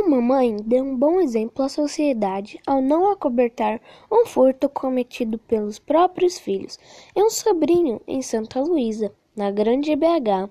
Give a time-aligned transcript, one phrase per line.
[0.00, 5.80] Uma mãe deu um bom exemplo à sociedade ao não acobertar um furto cometido pelos
[5.80, 6.78] próprios filhos
[7.16, 10.48] e um sobrinho em Santa Luísa, na Grande BH.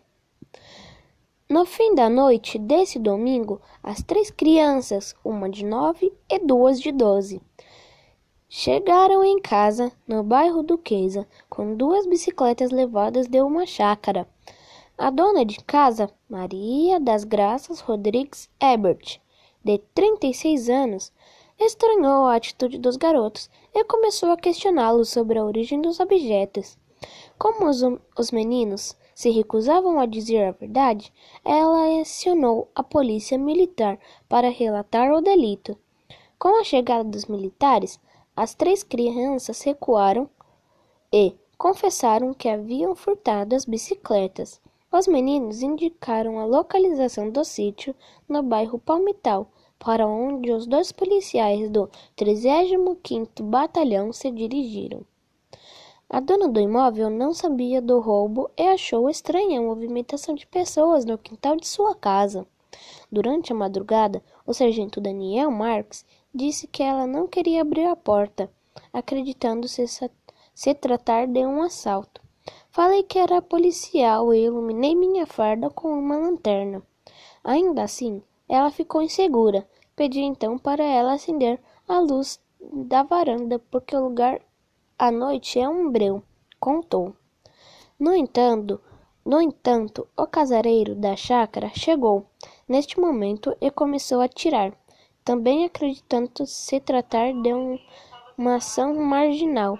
[1.49, 6.91] No fim da noite desse domingo, as três crianças, uma de nove e duas de
[6.91, 7.41] doze,
[8.49, 14.27] chegaram em casa, no bairro Duquesa, com duas bicicletas levadas de uma chácara.
[14.97, 19.21] A dona de casa, Maria das Graças Rodrigues Ebert,
[19.63, 21.11] de 36 anos,
[21.59, 26.77] estranhou a atitude dos garotos e começou a questioná-los sobre a origem dos objetos.
[27.37, 27.81] Como os,
[28.17, 31.11] os meninos se recusavam a dizer a verdade,
[31.43, 33.99] ela acionou a polícia militar
[34.29, 35.77] para relatar o delito.
[36.37, 37.99] Com a chegada dos militares,
[38.35, 40.29] as três crianças recuaram
[41.11, 44.61] e confessaram que haviam furtado as bicicletas.
[44.97, 47.93] Os meninos indicaram a localização do sítio
[48.27, 49.47] no bairro Palmital,
[49.77, 55.05] para onde os dois policiais do 35º Batalhão se dirigiram.
[56.09, 61.05] A dona do imóvel não sabia do roubo e achou estranha a movimentação de pessoas
[61.05, 62.47] no quintal de sua casa.
[63.11, 68.49] Durante a madrugada, o sargento Daniel Marques disse que ela não queria abrir a porta,
[68.91, 69.85] acreditando se,
[70.55, 72.26] se tratar de um assalto.
[72.77, 76.83] Falei que era policial e iluminei minha farda com uma lanterna.
[77.43, 79.67] Ainda assim, ela ficou insegura.
[79.95, 82.39] Pedi então para ela acender a luz
[82.71, 84.39] da varanda, porque o lugar
[84.95, 86.21] à noite é um breu,
[86.59, 87.15] contou.
[87.99, 88.79] No entanto,
[89.25, 92.27] no entanto, o casareiro da chácara chegou
[92.69, 94.71] neste momento e começou a atirar,
[95.25, 97.79] também acreditando se tratar de um,
[98.37, 99.79] uma ação marginal.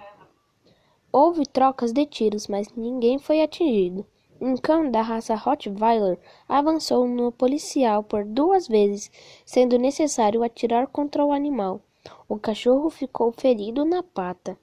[1.20, 4.06] Houve trocas de tiros, mas ninguém foi atingido.
[4.40, 6.16] Um cão da raça Rottweiler
[6.48, 9.10] avançou no policial por duas vezes,
[9.44, 11.80] sendo necessário atirar contra o animal.
[12.28, 14.56] O cachorro ficou ferido na pata.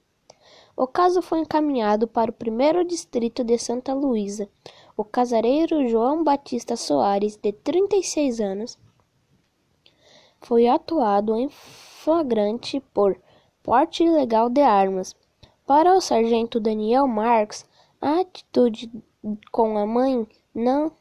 [0.74, 4.48] O caso foi encaminhado para o primeiro distrito de Santa Luísa.
[4.96, 8.78] O casareiro João Batista Soares, de 36 anos,
[10.40, 13.14] foi atuado em flagrante por
[13.62, 15.14] porte ilegal de armas.
[15.66, 17.66] Para o sargento Daniel Marques,
[18.00, 18.88] a atitude
[19.50, 20.92] com a mãe não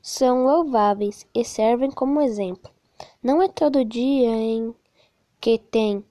[0.00, 2.70] são louváveis e servem como exemplo.
[3.20, 4.72] Não é todo dia em
[5.40, 6.04] que tem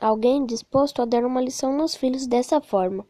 [0.00, 3.06] alguém disposto a dar uma lição nos filhos dessa forma,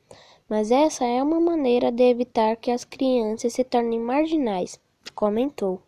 [0.48, 4.80] mas essa é uma maneira de evitar que as crianças se tornem marginais,
[5.14, 5.80] comentou.